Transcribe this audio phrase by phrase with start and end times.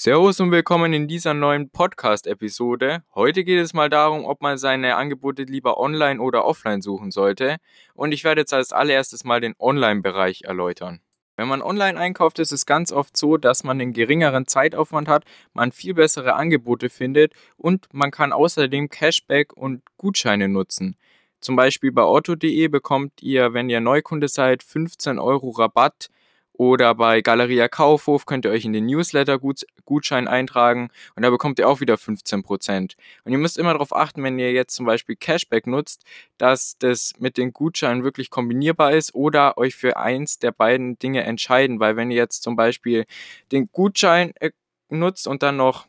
[0.00, 3.02] Servus und willkommen in dieser neuen Podcast-Episode.
[3.16, 7.56] Heute geht es mal darum, ob man seine Angebote lieber online oder offline suchen sollte.
[7.94, 11.00] Und ich werde jetzt als allererstes mal den Online-Bereich erläutern.
[11.34, 15.24] Wenn man online einkauft, ist es ganz oft so, dass man einen geringeren Zeitaufwand hat,
[15.52, 20.96] man viel bessere Angebote findet und man kann außerdem Cashback und Gutscheine nutzen.
[21.40, 26.08] Zum Beispiel bei otto.de bekommt ihr, wenn ihr Neukunde seid, 15 Euro Rabatt
[26.58, 31.68] oder bei Galeria Kaufhof könnt ihr euch in den Newsletter-Gutschein eintragen und da bekommt ihr
[31.68, 32.96] auch wieder 15%.
[33.24, 36.02] Und ihr müsst immer darauf achten, wenn ihr jetzt zum Beispiel Cashback nutzt,
[36.36, 41.22] dass das mit den Gutscheinen wirklich kombinierbar ist oder euch für eins der beiden Dinge
[41.22, 43.06] entscheiden, weil wenn ihr jetzt zum Beispiel
[43.52, 44.50] den Gutschein äh,
[44.88, 45.86] nutzt und dann noch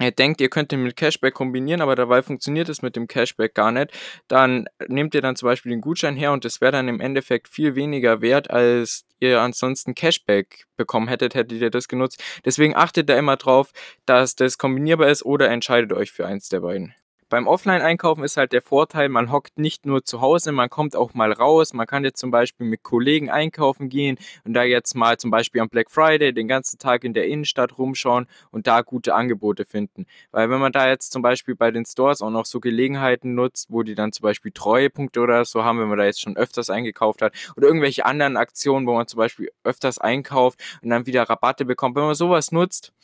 [0.00, 3.54] ihr denkt, ihr könnt den mit Cashback kombinieren, aber dabei funktioniert es mit dem Cashback
[3.54, 3.92] gar nicht,
[4.28, 7.48] dann nehmt ihr dann zum Beispiel den Gutschein her und es wäre dann im Endeffekt
[7.48, 12.22] viel weniger wert, als ihr ansonsten Cashback bekommen hättet, hättet ihr das genutzt.
[12.44, 13.72] Deswegen achtet da immer drauf,
[14.06, 16.94] dass das kombinierbar ist oder entscheidet euch für eins der beiden.
[17.30, 21.12] Beim Offline-Einkaufen ist halt der Vorteil, man hockt nicht nur zu Hause, man kommt auch
[21.12, 21.74] mal raus.
[21.74, 25.60] Man kann jetzt zum Beispiel mit Kollegen einkaufen gehen und da jetzt mal zum Beispiel
[25.60, 30.06] am Black Friday den ganzen Tag in der Innenstadt rumschauen und da gute Angebote finden.
[30.30, 33.66] Weil wenn man da jetzt zum Beispiel bei den Stores auch noch so Gelegenheiten nutzt,
[33.70, 36.70] wo die dann zum Beispiel Treuepunkte oder so haben, wenn man da jetzt schon öfters
[36.70, 41.24] eingekauft hat oder irgendwelche anderen Aktionen, wo man zum Beispiel öfters einkauft und dann wieder
[41.24, 42.94] Rabatte bekommt, wenn man sowas nutzt,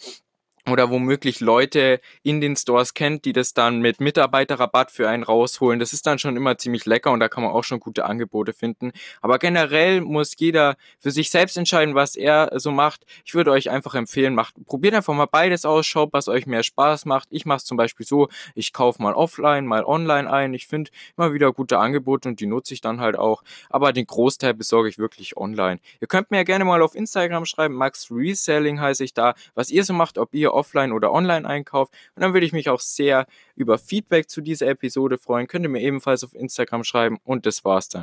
[0.71, 5.79] oder womöglich Leute in den Stores kennt, die das dann mit Mitarbeiterrabatt für einen rausholen.
[5.79, 8.55] Das ist dann schon immer ziemlich lecker und da kann man auch schon gute Angebote
[8.55, 8.93] finden.
[9.21, 13.05] Aber generell muss jeder für sich selbst entscheiden, was er so macht.
[13.27, 16.63] Ich würde euch einfach empfehlen, macht, probiert einfach mal beides aus, schaut, was euch mehr
[16.63, 17.29] Spaß macht.
[17.31, 20.55] Ich mache es zum Beispiel so, ich kaufe mal offline, mal online ein.
[20.55, 23.43] Ich finde immer wieder gute Angebote und die nutze ich dann halt auch.
[23.69, 25.81] Aber den Großteil besorge ich wirklich online.
[26.01, 29.71] Ihr könnt mir ja gerne mal auf Instagram schreiben, Max Reselling heiße ich da, was
[29.71, 31.93] ihr so macht, ob ihr offline oder online einkauft.
[32.15, 35.47] Und dann würde ich mich auch sehr über Feedback zu dieser Episode freuen.
[35.47, 37.19] Könnt ihr mir ebenfalls auf Instagram schreiben.
[37.25, 37.93] Und das war's dann.